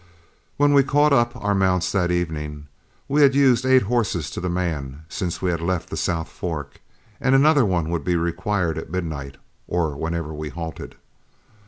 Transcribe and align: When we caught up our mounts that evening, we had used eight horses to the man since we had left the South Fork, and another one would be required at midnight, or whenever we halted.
When 0.57 0.73
we 0.73 0.81
caught 0.81 1.13
up 1.13 1.33
our 1.35 1.53
mounts 1.53 1.91
that 1.91 2.09
evening, 2.09 2.65
we 3.07 3.21
had 3.21 3.35
used 3.35 3.67
eight 3.67 3.83
horses 3.83 4.31
to 4.31 4.41
the 4.41 4.49
man 4.49 5.03
since 5.09 5.43
we 5.43 5.51
had 5.51 5.61
left 5.61 5.91
the 5.91 5.95
South 5.95 6.27
Fork, 6.27 6.81
and 7.19 7.35
another 7.35 7.67
one 7.67 7.91
would 7.91 8.03
be 8.03 8.15
required 8.15 8.79
at 8.79 8.89
midnight, 8.89 9.37
or 9.67 9.95
whenever 9.95 10.33
we 10.33 10.49
halted. 10.49 10.95